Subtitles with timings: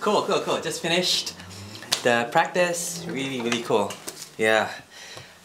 [0.00, 0.60] cool, cool, cool.
[0.60, 1.34] Just finished
[2.02, 3.04] the practice.
[3.08, 3.92] Really, really cool.
[4.36, 4.70] Yeah,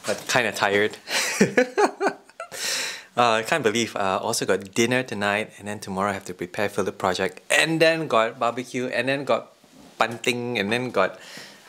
[0.06, 0.98] but kind of tired.
[3.16, 6.34] Uh, I can't believe uh, also got dinner tonight and then tomorrow I have to
[6.34, 9.54] prepare for the project and then got barbecue and then got
[10.00, 11.20] bunting and then got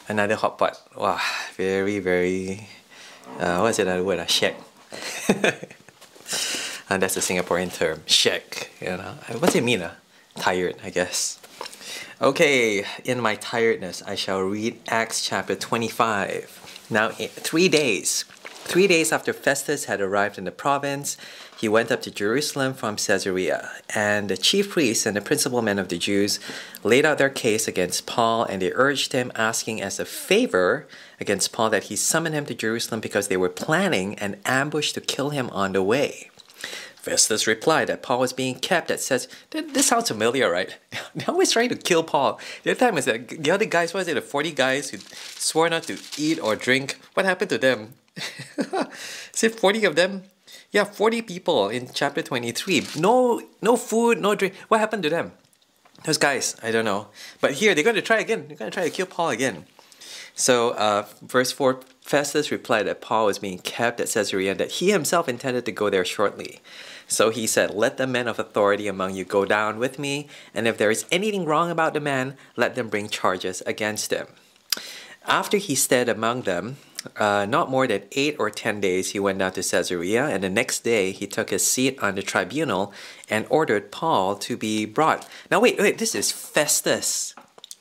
[0.09, 0.81] another hot pot.
[0.97, 1.21] Wow,
[1.55, 2.67] very, very,
[3.39, 4.21] uh, what's another word?
[4.25, 4.55] Uh, shag.
[6.89, 8.69] and that's a Singaporean term, shag.
[8.81, 9.83] You know, what's it mean?
[9.83, 9.93] Uh?
[10.37, 11.39] Tired, I guess.
[12.25, 16.87] Okay, in my tiredness, I shall read Acts chapter 25.
[16.89, 18.25] Now, three days
[18.65, 21.19] Three days after Festus had arrived in the province,
[21.61, 25.79] he went up to Jerusalem from Caesarea, and the chief priests and the principal men
[25.79, 26.41] of the Jews
[26.83, 30.87] laid out their case against Paul, and they urged him, asking as a favor
[31.21, 35.03] against Paul that he summon him to Jerusalem because they were planning an ambush to
[35.03, 36.31] kill him on the way.
[37.05, 40.77] Festus replied that Paul was being kept at says this sounds familiar, right?
[41.15, 42.41] They're always trying to kill Paul.
[42.63, 45.69] The other time is that the other guys, was it the 40 guys who swore
[45.69, 46.99] not to eat or drink?
[47.13, 47.95] What happened to them?
[49.35, 50.23] Is it 40 of them?
[50.71, 52.87] Yeah, 40 people in chapter 23.
[52.97, 54.55] No no food, no drink.
[54.69, 55.33] What happened to them?
[56.05, 57.09] Those guys, I don't know.
[57.41, 58.47] But here, they're going to try again.
[58.47, 59.67] They're going to try to kill Paul again.
[60.35, 64.73] So, uh, verse 4 Festus replied that Paul was being kept at Caesarea and that
[64.73, 66.61] he himself intended to go there shortly.
[67.09, 70.69] So he said, Let the men of authority among you go down with me, and
[70.69, 74.27] if there is anything wrong about the man, let them bring charges against him.
[75.27, 76.77] After he stayed among them,
[77.17, 80.51] uh, not more than eight or ten days, he went down to Caesarea, and the
[80.51, 82.93] next day he took his seat on the tribunal
[83.31, 85.27] and ordered Paul to be brought.
[85.51, 87.35] Now, wait, wait, this is Festus.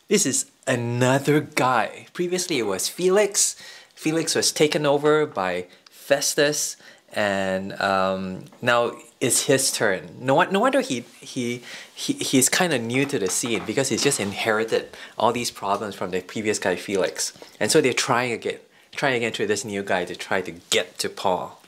[0.07, 2.07] This is another guy.
[2.13, 3.55] Previously, it was Felix.
[3.95, 6.77] Felix was taken over by Festus,
[7.13, 10.17] and um, now it's his turn.
[10.19, 11.63] No, no wonder he, he,
[11.95, 15.95] he he's kind of new to the scene because he's just inherited all these problems
[15.95, 17.33] from the previous guy, Felix.
[17.59, 18.59] And so they're trying again
[18.95, 21.59] trying again to this new guy to try to get to Paul.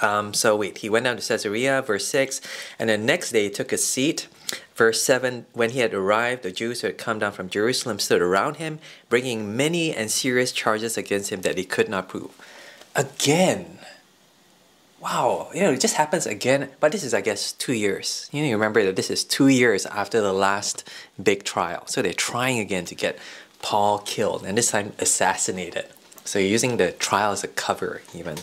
[0.00, 2.40] Um, so wait, he went down to Caesarea, verse 6,
[2.78, 4.28] and the next day he took a seat.
[4.74, 8.22] Verse 7 When he had arrived, the Jews who had come down from Jerusalem stood
[8.22, 12.30] around him, bringing many and serious charges against him that he could not prove.
[12.94, 13.78] Again.
[15.00, 16.70] Wow, you know, it just happens again.
[16.78, 18.28] But this is, I guess, two years.
[18.30, 20.88] You know, you remember that this is two years after the last
[21.20, 21.86] big trial.
[21.88, 23.18] So they're trying again to get
[23.62, 25.86] Paul killed, and this time assassinated.
[26.24, 28.38] So using the trial as a cover, even.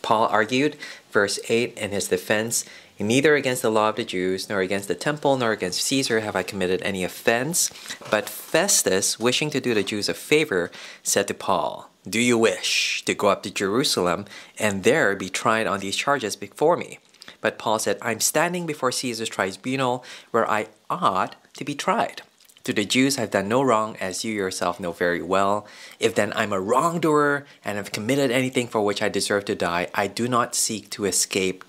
[0.00, 0.76] Paul argued,
[1.10, 2.64] verse 8, in his defense
[3.02, 6.36] Neither against the law of the Jews, nor against the temple, nor against Caesar have
[6.36, 7.68] I committed any offense.
[8.10, 10.70] But Festus, wishing to do the Jews a favor,
[11.02, 14.26] said to Paul, Do you wish to go up to Jerusalem
[14.56, 17.00] and there be tried on these charges before me?
[17.40, 22.22] But Paul said, I'm standing before Caesar's tribunal where I ought to be tried.
[22.64, 25.66] To the Jews, I've done no wrong, as you yourself know very well.
[25.98, 29.88] If then I'm a wrongdoer and have committed anything for which I deserve to die,
[29.92, 31.64] I do not seek to escape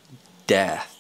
[0.46, 0.93] death.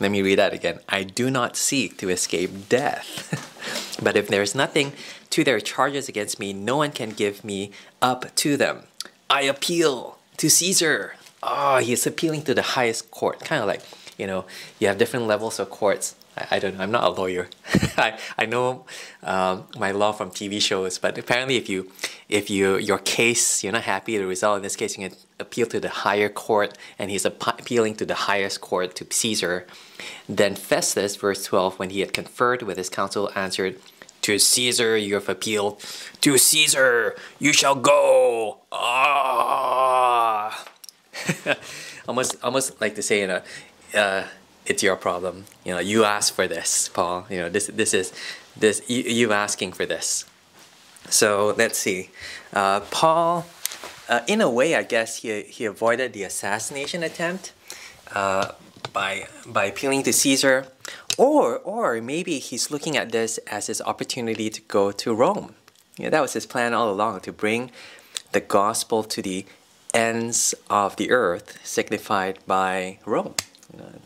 [0.00, 0.80] Let me read that again.
[0.88, 3.98] I do not seek to escape death.
[4.02, 4.94] but if there is nothing
[5.28, 8.84] to their charges against me, no one can give me up to them.
[9.28, 11.14] I appeal to Caesar.
[11.42, 13.40] Ah, oh, he's appealing to the highest court.
[13.40, 13.82] Kind of like,
[14.16, 14.46] you know,
[14.78, 16.82] you have different levels of courts I, I don't know.
[16.82, 17.48] I'm not a lawyer.
[17.96, 18.84] I, I know
[19.22, 21.90] um, my law from TV shows, but apparently, if you
[22.28, 25.18] if you your case you're not happy with the result in this case, you can
[25.38, 29.66] appeal to the higher court, and he's appealing to the highest court to Caesar.
[30.28, 33.78] Then Festus, verse twelve, when he had conferred with his council, answered.
[34.22, 35.80] To Caesar you have appealed.
[36.20, 38.58] To Caesar you shall go.
[38.70, 40.66] Ah.
[42.08, 43.42] almost, almost like to say in a,
[43.94, 44.24] uh,
[44.70, 45.46] it's your problem.
[45.64, 47.26] You know, you asked for this, Paul.
[47.28, 48.12] You know, this this is
[48.56, 50.24] this you, you asking for this.
[51.08, 52.10] So let's see.
[52.52, 53.46] Uh, Paul,
[54.08, 57.52] uh, in a way, I guess he he avoided the assassination attempt
[58.14, 58.52] uh,
[58.92, 60.68] by by appealing to Caesar,
[61.18, 65.54] or or maybe he's looking at this as his opportunity to go to Rome.
[65.98, 67.72] You know, that was his plan all along to bring
[68.30, 69.44] the gospel to the
[69.92, 73.34] ends of the earth, signified by Rome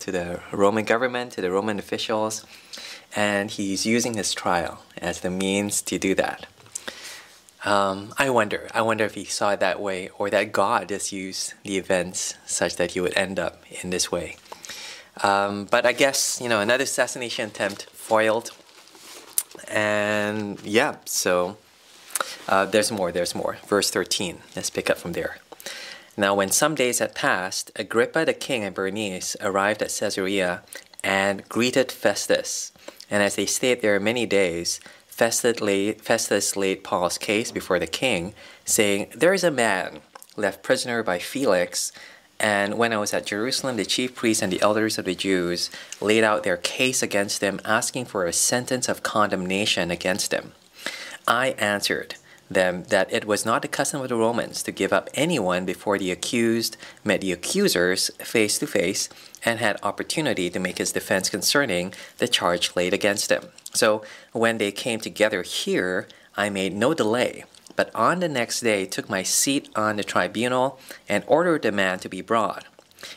[0.00, 2.44] to the Roman government, to the Roman officials,
[3.14, 6.46] and he's using his trial as the means to do that.
[7.64, 11.12] Um, I wonder, I wonder if he saw it that way, or that God just
[11.12, 14.36] used the events such that he would end up in this way.
[15.22, 18.50] Um, but I guess you know another assassination attempt foiled,
[19.68, 21.56] and yeah, so
[22.48, 23.12] uh, there's more.
[23.12, 23.58] There's more.
[23.66, 24.38] Verse thirteen.
[24.56, 25.38] Let's pick up from there.
[26.16, 30.62] Now, when some days had passed, Agrippa the king and Bernice arrived at Caesarea
[31.02, 32.72] and greeted Festus.
[33.10, 38.34] And as they stayed there many days, Festus laid, Paul's case before the king,
[38.64, 40.00] saying, There is a man
[40.36, 41.92] left prisoner by Felix,
[42.40, 45.70] and when I was at Jerusalem, the chief priests and the elders of the Jews
[46.00, 50.52] laid out their case against him, asking for a sentence of condemnation against him.
[51.26, 52.16] I answered
[52.50, 55.98] them that it was not the custom of the Romans to give up anyone before
[55.98, 59.08] the accused met the accusers face to face
[59.44, 63.44] and had opportunity to make his defense concerning the charge laid against him.
[63.72, 66.06] So when they came together here,
[66.36, 67.44] I made no delay,
[67.76, 71.98] but on the next day took my seat on the tribunal and ordered the man
[72.00, 72.64] to be brought.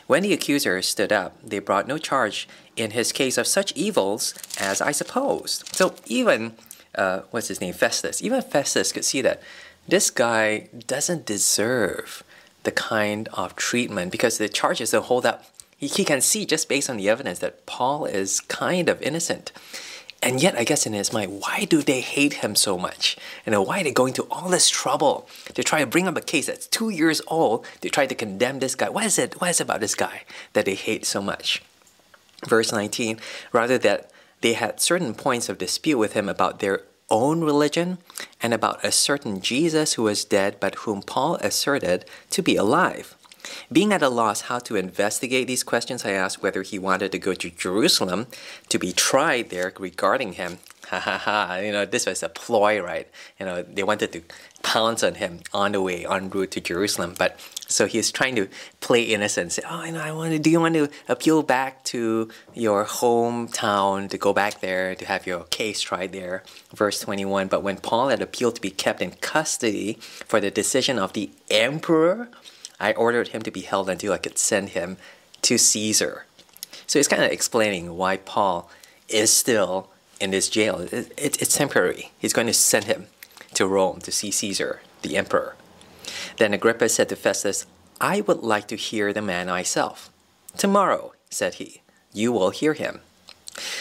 [0.06, 4.34] When the accusers stood up, they brought no charge in his case of such evils
[4.60, 5.74] as I supposed.
[5.74, 6.54] So even,
[6.98, 9.40] uh, what's his name, Festus, even Festus could see that
[9.86, 12.22] this guy doesn't deserve
[12.64, 15.44] the kind of treatment because the charges don't hold up.
[15.76, 19.52] He, he can see just based on the evidence that Paul is kind of innocent.
[20.20, 23.16] And yet, I guess in his mind, why do they hate him so much?
[23.46, 26.16] You know, why are they going to all this trouble to try to bring up
[26.16, 28.88] a case that's two years old to try to condemn this guy?
[28.88, 29.40] What is it?
[29.40, 30.24] What is it about this guy
[30.54, 31.62] that they hate so much?
[32.46, 33.20] Verse 19,
[33.52, 34.10] rather that
[34.40, 37.98] they had certain points of dispute with him about their own religion
[38.42, 43.14] and about a certain Jesus who was dead but whom Paul asserted to be alive.
[43.72, 47.18] Being at a loss how to investigate these questions, I asked whether he wanted to
[47.18, 48.26] go to Jerusalem
[48.68, 50.58] to be tried there regarding him.
[50.90, 53.06] Ha ha ha, you know, this was a ploy, right?
[53.38, 54.22] You know, they wanted to
[54.62, 57.14] pounce on him on the way, en route to Jerusalem.
[57.18, 58.48] But so he's trying to
[58.80, 59.52] play innocent.
[59.52, 60.38] Say, oh, you know, I want to.
[60.38, 65.26] Do you want to appeal back to your hometown to go back there to have
[65.26, 66.42] your case tried there?
[66.74, 67.48] Verse twenty-one.
[67.48, 71.30] But when Paul had appealed to be kept in custody for the decision of the
[71.50, 72.30] emperor,
[72.80, 74.96] I ordered him to be held until I could send him
[75.42, 76.24] to Caesar.
[76.86, 78.70] So he's kind of explaining why Paul
[79.08, 79.90] is still
[80.20, 80.80] in this jail.
[80.80, 82.12] It, it, it's temporary.
[82.18, 83.06] He's going to send him
[83.54, 85.56] to Rome to see Caesar, the emperor.
[86.36, 87.66] Then Agrippa said to Festus,
[88.00, 90.10] I would like to hear the man myself.
[90.56, 91.82] Tomorrow, said he,
[92.12, 93.00] you will hear him.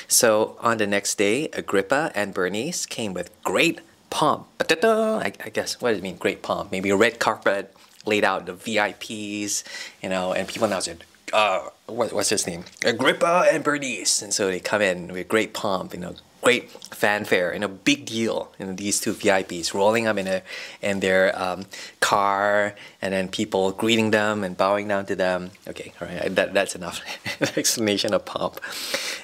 [0.07, 4.47] So on the next day, Agrippa and Bernice came with great pomp.
[4.59, 6.71] I, I guess, what does it mean, great pomp?
[6.71, 7.75] Maybe a red carpet,
[8.05, 9.63] laid out the VIPs,
[10.01, 11.03] you know, and people now said,
[11.33, 12.65] uh, what, what's his name?
[12.85, 14.21] Agrippa and Bernice.
[14.21, 18.05] And so they come in with great pomp, you know, great fanfare, and a big
[18.05, 18.53] deal.
[18.59, 20.41] You know, these two VIPs rolling up in a
[20.81, 21.65] in their um,
[21.99, 25.51] car, and then people greeting them and bowing down to them.
[25.67, 27.01] Okay, all right, that, that's enough
[27.57, 28.59] explanation of pomp.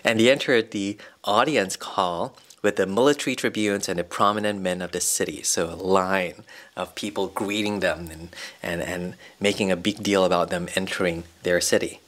[0.03, 4.93] And they entered the audience hall with the military tribunes and the prominent men of
[4.93, 5.43] the city.
[5.43, 6.45] So a line
[6.75, 11.61] of people greeting them and, and, and making a big deal about them entering their
[11.61, 11.99] city.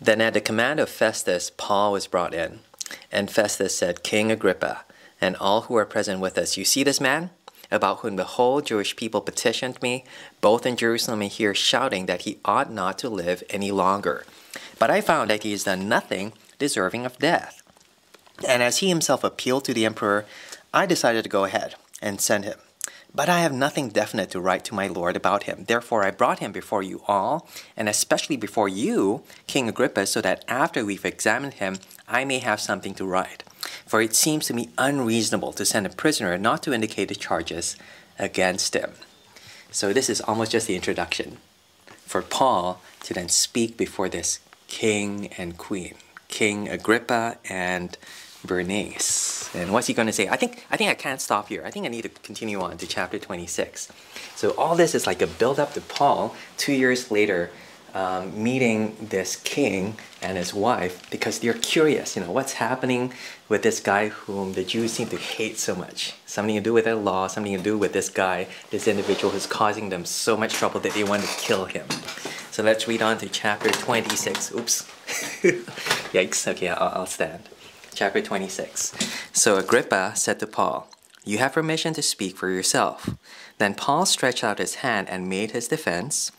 [0.00, 2.58] Then at the command of Festus, Paul was brought in.
[3.10, 4.84] And Festus said, King Agrippa,
[5.20, 7.30] and all who are present with us, you see this man?
[7.70, 10.04] About whom the whole Jewish people petitioned me,
[10.40, 14.26] both in Jerusalem and here, shouting that he ought not to live any longer.
[14.78, 17.63] But I found that he has done nothing deserving of death.
[18.46, 20.24] And as he himself appealed to the emperor,
[20.72, 22.58] I decided to go ahead and send him.
[23.14, 25.64] But I have nothing definite to write to my lord about him.
[25.68, 30.44] Therefore, I brought him before you all, and especially before you, King Agrippa, so that
[30.48, 31.78] after we've examined him,
[32.08, 33.44] I may have something to write.
[33.86, 37.76] For it seems to me unreasonable to send a prisoner not to indicate the charges
[38.18, 38.94] against him.
[39.70, 41.38] So, this is almost just the introduction
[42.14, 45.94] for Paul to then speak before this king and queen,
[46.28, 47.96] King Agrippa and
[48.44, 49.54] Bernice.
[49.54, 50.28] And what's he going to say?
[50.28, 51.62] I think I think I can't stop here.
[51.64, 53.90] I think I need to continue on to chapter 26.
[54.34, 57.50] So all this is like a build up to Paul two years later
[57.94, 62.16] um, meeting this king and his wife because they're curious.
[62.16, 63.14] You know what's happening
[63.48, 66.14] with this guy whom the Jews seem to hate so much.
[66.26, 67.28] Something to do with their law.
[67.28, 70.92] Something to do with this guy, this individual who's causing them so much trouble that
[70.94, 71.86] they want to kill him.
[72.50, 74.52] So let's read on to chapter 26.
[74.52, 74.82] Oops.
[76.12, 76.48] Yikes.
[76.48, 77.48] Okay, I'll, I'll stand
[77.94, 78.92] chapter 26.
[79.32, 80.88] So Agrippa said to Paul,
[81.24, 83.10] You have permission to speak for yourself.
[83.58, 86.32] Then Paul stretched out his hand and made his defense.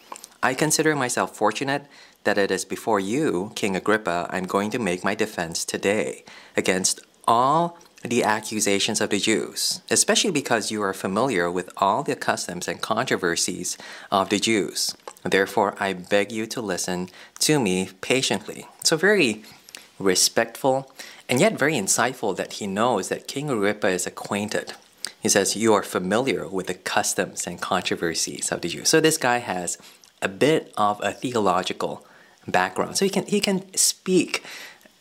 [0.44, 1.86] I consider myself fortunate
[2.26, 6.26] that it is before you, King Agrippa, I'm going to make my defense today
[6.58, 12.16] against all the accusations of the Jews, especially because you are familiar with all the
[12.16, 13.78] customs and controversies
[14.12, 14.96] of the Jews.
[15.24, 17.10] Therefore, I beg you to listen
[17.40, 18.68] to me patiently.
[18.84, 19.44] So, very
[19.98, 20.92] respectful
[21.27, 24.74] and yet very insightful that he knows that King Agrippa is acquainted.
[25.20, 28.89] He says, You are familiar with the customs and controversies of the Jews.
[28.89, 29.77] So this guy has
[30.22, 32.05] a bit of a theological
[32.48, 32.98] background.
[32.98, 34.44] So he can, he can speak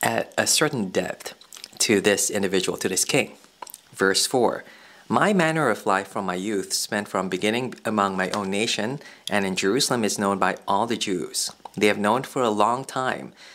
[0.03, 1.35] at a certain depth
[1.79, 3.33] to this individual, to this king.
[3.93, 4.65] Verse 4
[5.09, 9.01] My manner of life from my youth, spent from beginning among my own nation
[9.31, 11.51] and in Jerusalem, is known by all the Jews.
[11.77, 13.33] They have known for a long time,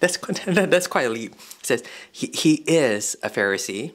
[0.00, 1.32] That's, that's quite a leap.
[1.32, 3.92] It says he, he is a Pharisee.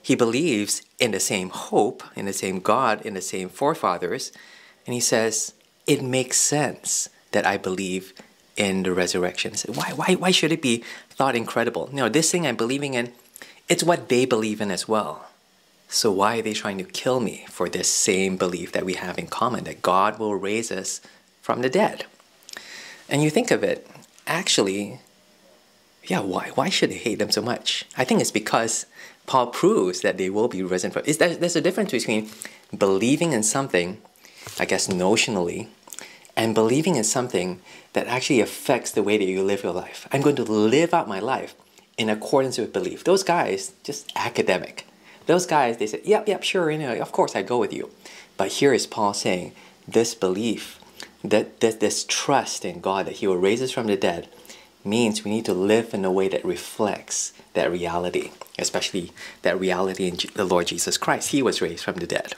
[0.00, 4.32] He believes in the same hope, in the same God, in the same forefathers.
[4.84, 5.54] And he says,
[5.86, 8.12] it makes sense that I believe
[8.56, 9.54] in the resurrection.
[9.74, 11.88] Why, why, why should it be thought incredible?
[11.92, 13.12] No, this thing I'm believing in,
[13.68, 15.28] it's what they believe in as well.
[15.88, 19.18] So why are they trying to kill me for this same belief that we have
[19.18, 21.00] in common, that God will raise us
[21.42, 22.06] from the dead?
[23.08, 23.86] And you think of it,
[24.26, 25.00] actually,
[26.04, 26.50] yeah, why?
[26.54, 27.84] Why should they hate them so much?
[27.96, 28.86] I think it's because
[29.26, 31.04] Paul proves that they will be risen from.
[31.04, 32.28] Is there, there's a difference between
[32.76, 34.00] believing in something,
[34.58, 35.68] I guess notionally,
[36.36, 37.60] and believing in something
[37.92, 40.08] that actually affects the way that you live your life.
[40.12, 41.54] I'm going to live out my life
[41.98, 43.04] in accordance with belief.
[43.04, 44.86] Those guys, just academic.
[45.26, 47.90] Those guys, they said, yep, yep, sure, you know, of course I go with you.
[48.36, 49.52] But here is Paul saying,
[49.86, 50.80] this belief,
[51.22, 54.28] that, that this trust in God that He will raise us from the dead,
[54.84, 59.12] means we need to live in a way that reflects that reality, especially
[59.42, 61.30] that reality in the Lord Jesus Christ.
[61.30, 62.34] He was raised from the dead.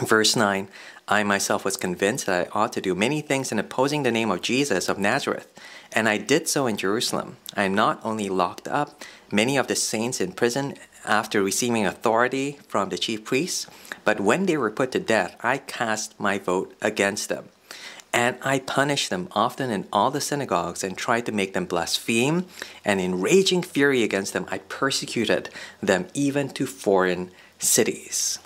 [0.00, 0.68] Verse 9
[1.08, 4.30] I myself was convinced that I ought to do many things in opposing the name
[4.30, 5.52] of Jesus of Nazareth,
[5.92, 7.36] and I did so in Jerusalem.
[7.54, 12.58] I am not only locked up many of the saints in prison after receiving authority
[12.68, 13.66] from the chief priests,
[14.04, 17.48] but when they were put to death, I cast my vote against them.
[18.12, 22.46] And I punished them often in all the synagogues and tried to make them blaspheme.
[22.84, 25.48] And in raging fury against them, I persecuted
[25.82, 28.38] them even to foreign cities.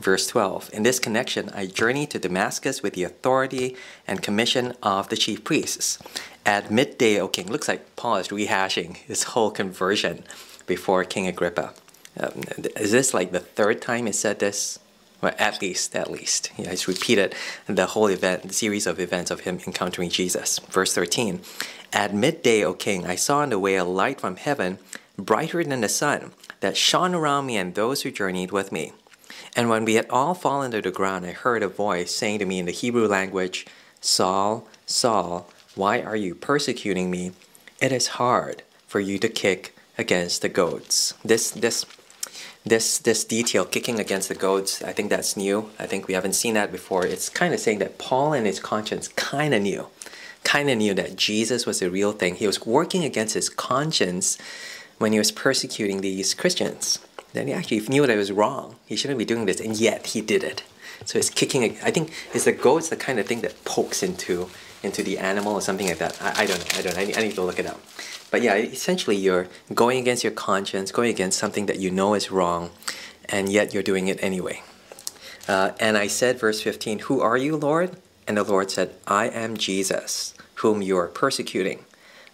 [0.00, 5.08] Verse 12 In this connection, I journeyed to Damascus with the authority and commission of
[5.08, 5.98] the chief priests.
[6.44, 10.24] At midday, O king, looks like Paul is rehashing his whole conversion
[10.66, 11.74] before King Agrippa.
[12.18, 12.44] Um,
[12.76, 14.78] is this like the third time he said this?
[15.20, 16.52] Well, at least, at least.
[16.56, 17.34] Yeah, he's repeated
[17.66, 20.58] the whole event, the series of events of him encountering Jesus.
[20.70, 21.40] Verse 13
[21.92, 24.78] At midday, O king, I saw on the way a light from heaven,
[25.16, 28.92] brighter than the sun, that shone around me and those who journeyed with me.
[29.56, 32.44] And when we had all fallen to the ground, I heard a voice saying to
[32.44, 33.66] me in the Hebrew language,
[34.00, 37.32] Saul, Saul, why are you persecuting me?
[37.80, 41.14] It is hard for you to kick against the goats.
[41.24, 41.84] This, this
[42.64, 45.70] this this detail kicking against the goats i think that's new.
[45.78, 47.06] I think we haven't seen that before.
[47.06, 49.86] It's kind of saying that paul and his conscience kind of knew
[50.44, 52.34] kind of knew that jesus was the real thing.
[52.36, 54.38] He was working against his conscience
[54.98, 56.98] when he was persecuting these christians.
[57.32, 58.76] Then he actually knew that it was wrong.
[58.86, 60.62] He shouldn't be doing this and yet he did it.
[61.04, 64.48] So it's kicking i think it's the goats the kind of thing that pokes into
[64.82, 66.20] into the animal or something like that?
[66.20, 67.80] I, I don't know i don't I need, I need to look it up
[68.30, 72.30] but yeah, essentially you're going against your conscience, going against something that you know is
[72.30, 72.70] wrong,
[73.28, 74.62] and yet you're doing it anyway.
[75.46, 77.96] Uh, and I said, verse 15, Who are you, Lord?
[78.26, 81.84] And the Lord said, I am Jesus, whom you are persecuting.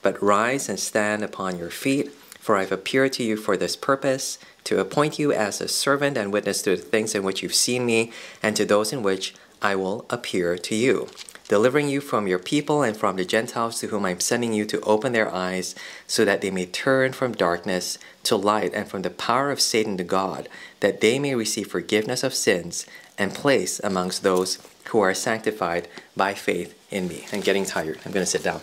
[0.03, 2.11] But rise and stand upon your feet,
[2.41, 6.17] for I have appeared to you for this purpose, to appoint you as a servant
[6.17, 8.11] and witness to the things in which you've seen me,
[8.43, 11.09] and to those in which I will appear to you
[11.55, 14.65] delivering you from your people and from the Gentiles to whom I am sending you
[14.65, 19.03] to open their eyes, so that they may turn from darkness to light and from
[19.03, 20.49] the power of Satan to God,
[20.81, 26.35] that they may receive forgiveness of sins and place amongst those who are sanctified by
[26.35, 27.25] faith in me.
[27.33, 28.01] I'm getting tired.
[28.05, 28.63] I'm going to sit down.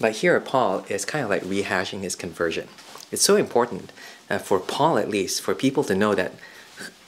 [0.00, 2.66] But here, Paul is kind of like rehashing his conversion.
[3.12, 3.92] It's so important
[4.28, 6.32] uh, for Paul, at least, for people to know that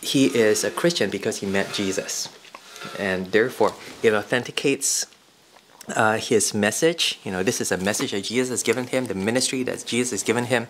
[0.01, 2.29] he is a Christian because he met Jesus
[2.97, 5.07] and therefore it authenticates
[5.89, 7.19] uh, his message.
[7.25, 10.11] You know, this is a message that Jesus has given him, the ministry that Jesus
[10.11, 10.69] has given him,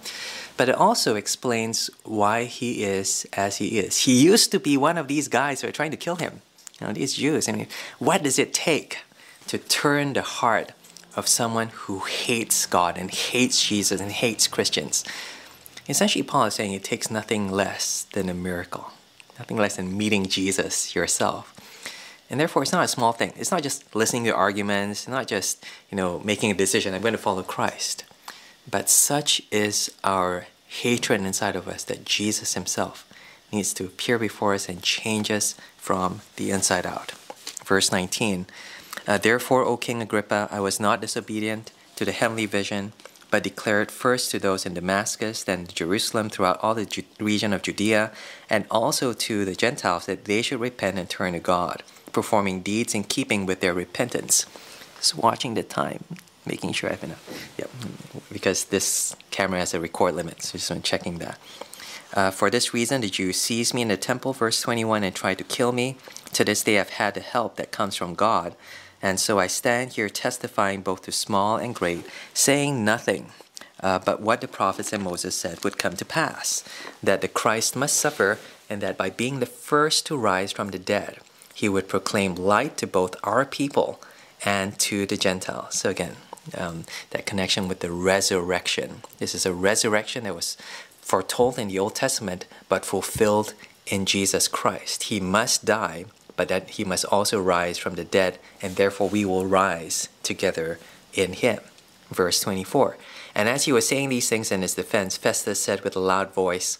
[0.56, 3.98] but it also explains why he is as he is.
[4.00, 6.42] He used to be one of these guys who are trying to kill him.
[6.80, 7.48] You know, these Jews.
[7.48, 7.68] I mean,
[7.98, 8.98] what does it take
[9.46, 10.72] to turn the heart
[11.14, 15.04] of someone who hates God and hates Jesus and hates Christians?
[15.88, 18.90] Essentially, Paul is saying it takes nothing less than a miracle,
[19.38, 21.55] nothing less than meeting Jesus yourself.
[22.28, 23.32] And therefore, it's not a small thing.
[23.36, 27.12] It's not just listening to arguments, not just, you know, making a decision, I'm going
[27.12, 28.04] to follow Christ.
[28.68, 33.08] But such is our hatred inside of us that Jesus himself
[33.52, 37.12] needs to appear before us and change us from the inside out.
[37.64, 38.46] Verse 19
[39.06, 42.92] uh, Therefore, O King Agrippa, I was not disobedient to the heavenly vision,
[43.30, 48.12] but declared first to those in Damascus, then Jerusalem, throughout all the region of Judea,
[48.48, 51.82] and also to the Gentiles, that they should repent and turn to God,
[52.16, 54.46] performing deeds in keeping with their repentance.
[54.96, 56.02] Just watching the time,
[56.46, 57.24] making sure I have enough.
[57.58, 57.70] Yep,
[58.32, 61.38] because this camera has a record limit, so just checking that.
[62.14, 65.38] Uh, for this reason, the Jews seized me in the temple, verse 21, and tried
[65.38, 65.98] to kill me.
[66.32, 68.56] To this day, I've had the help that comes from God.
[69.02, 73.32] And so I stand here testifying both to small and great, saying nothing
[73.80, 76.64] uh, but what the prophets and Moses said would come to pass
[77.02, 78.38] that the Christ must suffer,
[78.70, 81.18] and that by being the first to rise from the dead,
[81.56, 83.98] he would proclaim light to both our people
[84.44, 85.74] and to the Gentiles.
[85.74, 86.16] So, again,
[86.54, 89.00] um, that connection with the resurrection.
[89.16, 90.58] This is a resurrection that was
[91.00, 93.54] foretold in the Old Testament but fulfilled
[93.86, 95.04] in Jesus Christ.
[95.04, 96.04] He must die,
[96.36, 100.78] but that he must also rise from the dead, and therefore we will rise together
[101.14, 101.60] in him.
[102.10, 102.98] Verse 24.
[103.34, 106.34] And as he was saying these things in his defense, Festus said with a loud
[106.34, 106.78] voice,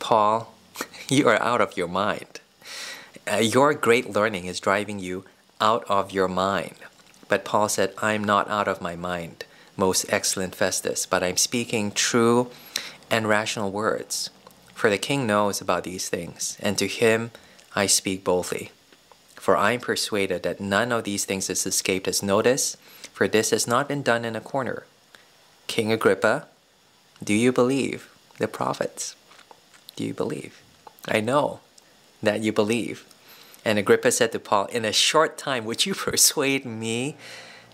[0.00, 0.52] Paul,
[1.08, 2.40] you are out of your mind.
[3.30, 5.24] Uh, your great learning is driving you
[5.60, 6.76] out of your mind.
[7.28, 9.44] But Paul said, I'm not out of my mind,
[9.76, 12.50] most excellent Festus, but I'm speaking true
[13.10, 14.30] and rational words.
[14.74, 17.30] For the king knows about these things, and to him
[17.74, 18.70] I speak boldly.
[19.34, 22.76] For I am persuaded that none of these things has escaped his notice,
[23.12, 24.84] for this has not been done in a corner.
[25.66, 26.46] King Agrippa,
[27.22, 28.08] do you believe
[28.38, 29.16] the prophets?
[29.96, 30.62] Do you believe?
[31.06, 31.60] I know
[32.22, 33.04] that you believe.
[33.68, 37.18] And Agrippa said to Paul, In a short time, would you persuade me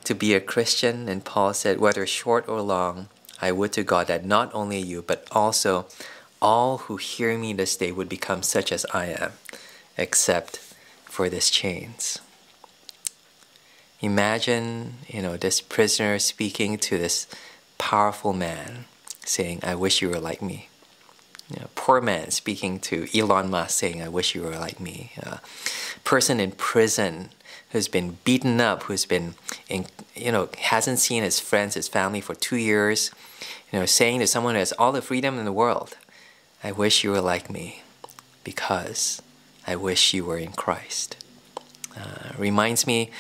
[0.02, 1.08] to be a Christian?
[1.08, 3.06] And Paul said, Whether short or long,
[3.40, 5.86] I would to God that not only you, but also
[6.42, 9.34] all who hear me this day would become such as I am,
[9.96, 10.58] except
[11.04, 12.18] for this chains.
[14.00, 17.28] Imagine, you know, this prisoner speaking to this
[17.78, 18.86] powerful man,
[19.24, 20.70] saying, I wish you were like me.
[21.50, 25.12] You know, poor man speaking to Elon Musk, saying, I wish you were like me.
[25.22, 25.36] Uh,
[26.04, 27.30] person in prison
[27.70, 29.34] who's been beaten up, who's been,
[29.68, 33.10] in, you know, hasn't seen his friends, his family for two years,
[33.72, 35.96] you know, saying to someone who has all the freedom in the world,
[36.62, 37.82] I wish you were like me
[38.44, 39.20] because
[39.66, 41.16] I wish you were in Christ.
[41.96, 43.10] Uh, reminds me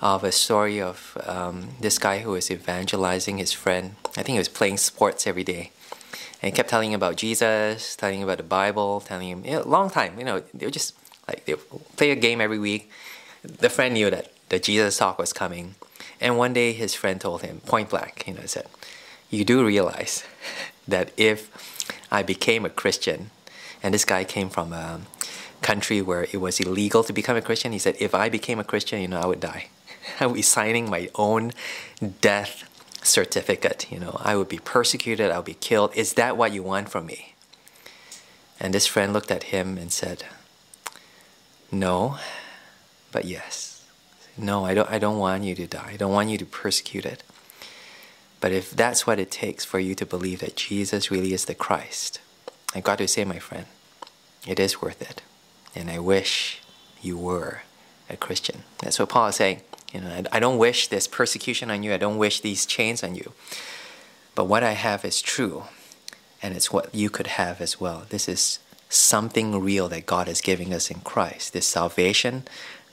[0.00, 3.96] of a story of um, this guy who was evangelizing his friend.
[4.10, 5.70] I think he was playing sports every day.
[6.42, 9.62] And kept telling him about Jesus, telling him about the Bible, telling him, you know,
[9.62, 10.94] long time, you know, they were just
[11.28, 11.54] like they
[11.96, 12.90] play a game every week.
[13.42, 15.74] The friend knew that the Jesus talk was coming.
[16.20, 18.66] And one day his friend told him, point blank, you know, said,
[19.30, 20.24] You do realize
[20.88, 21.50] that if
[22.10, 23.30] I became a Christian,
[23.82, 25.00] and this guy came from a
[25.60, 28.64] country where it was illegal to become a Christian, he said, If I became a
[28.64, 29.68] Christian, you know, I would die.
[30.20, 31.52] I would be signing my own
[32.20, 32.68] death
[33.02, 33.90] certificate.
[33.90, 35.94] You know, I would be persecuted, I would be killed.
[35.94, 37.34] Is that what you want from me?
[38.60, 40.24] And this friend looked at him and said,
[41.74, 42.18] No,
[43.10, 43.84] but yes.
[44.38, 45.90] No, I don't, I don't want you to die.
[45.92, 47.24] I don't want you to persecute it.
[48.40, 51.54] But if that's what it takes for you to believe that Jesus really is the
[51.54, 52.20] Christ,
[52.74, 53.66] I got to say, my friend,
[54.46, 55.22] it is worth it.
[55.74, 56.60] And I wish
[57.02, 57.62] you were
[58.08, 58.62] a Christian.
[58.78, 59.62] That's what Paul is saying.
[59.92, 61.92] You know, I, I don't wish this persecution on you.
[61.92, 63.32] I don't wish these chains on you.
[64.36, 65.64] But what I have is true,
[66.42, 68.04] and it's what you could have as well.
[68.08, 68.58] This is
[68.96, 71.52] something real that God is giving us in Christ.
[71.52, 72.44] This salvation,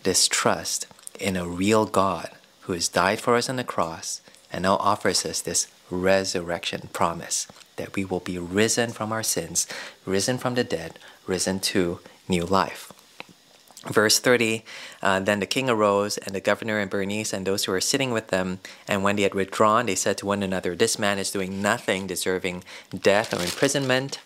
[0.03, 0.87] this trust
[1.19, 2.29] in a real God
[2.61, 7.47] who has died for us on the cross and now offers us this resurrection promise
[7.75, 9.67] that we will be risen from our sins,
[10.05, 12.91] risen from the dead, risen to new life.
[13.87, 14.63] Verse 30
[15.01, 18.11] uh, Then the king arose, and the governor and Bernice, and those who were sitting
[18.11, 18.59] with them.
[18.87, 22.05] And when they had withdrawn, they said to one another, This man is doing nothing
[22.05, 22.63] deserving
[22.95, 24.19] death or imprisonment.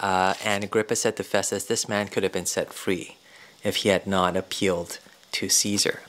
[0.00, 3.16] Uh, and Agrippa said to Festus, This man could have been set free
[3.64, 4.98] if he had not appealed
[5.32, 6.02] to Caesar.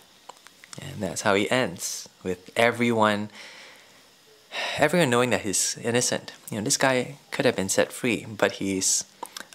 [0.79, 3.29] And that's how he ends, with everyone
[4.77, 6.33] everyone knowing that he's innocent.
[6.49, 9.03] You know, this guy could have been set free, but he's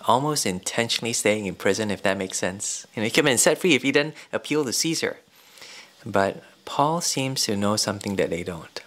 [0.07, 2.87] almost intentionally staying in prison, if that makes sense.
[2.95, 5.19] You know, he could have been set free if he didn't appeal to Caesar.
[6.05, 8.83] But Paul seems to know something that they don't.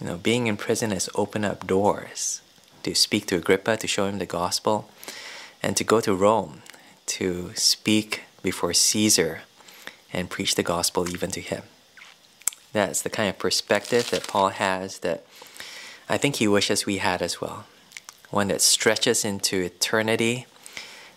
[0.00, 2.40] You know, being in prison has opened up doors
[2.82, 4.88] to speak to Agrippa, to show him the gospel,
[5.62, 6.62] and to go to Rome
[7.06, 9.42] to speak before Caesar
[10.12, 11.62] and preach the gospel even to him.
[12.72, 15.24] That's the kind of perspective that Paul has that
[16.08, 17.66] I think he wishes we had as well.
[18.30, 20.46] One that stretches into eternity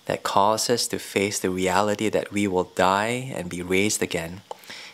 [0.05, 4.41] that calls us to face the reality that we will die and be raised again,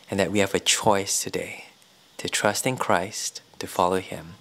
[0.09, 1.65] and that we have a choice today
[2.17, 4.35] to trust in Christ, to follow Him,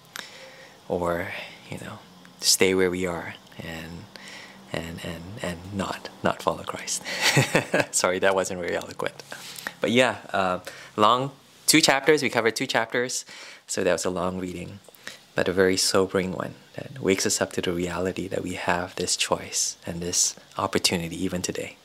[0.89, 1.33] or,
[1.71, 1.99] you know,
[2.41, 4.05] stay where we are and
[4.73, 7.03] and and and not not follow Christ.
[7.95, 9.23] Sorry, that wasn't very eloquent.
[9.81, 10.61] But yeah, uh,
[10.97, 11.33] long
[11.67, 12.23] two chapters.
[12.23, 13.25] We covered two chapters,
[13.67, 14.81] so that was a long reading,
[15.35, 18.95] but a very sobering one that wakes us up to the reality that we have
[18.97, 21.77] this choice and this opportunity even today.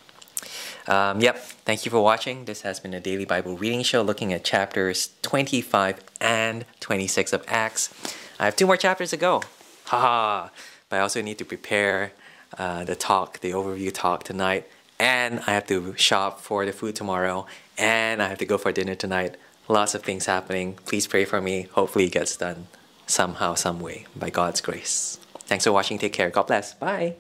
[0.87, 2.45] Um, yep, thank you for watching.
[2.45, 7.43] This has been a daily Bible reading show looking at chapters 25 and 26 of
[7.47, 7.89] Acts.
[8.39, 9.41] I have two more chapters to go.
[9.85, 10.49] Haha.
[10.89, 12.11] But I also need to prepare
[12.57, 14.67] uh, the talk, the overview talk tonight,
[14.99, 18.71] and I have to shop for the food tomorrow, and I have to go for
[18.71, 19.35] dinner tonight.
[19.67, 20.77] Lots of things happening.
[20.85, 21.63] Please pray for me.
[21.71, 22.67] Hopefully, it gets done
[23.07, 25.19] somehow, some way, by God's grace.
[25.47, 25.97] Thanks for watching.
[25.97, 26.29] Take care.
[26.29, 26.73] God bless.
[26.73, 27.15] Bye.